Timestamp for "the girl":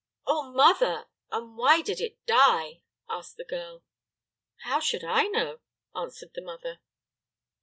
3.37-3.83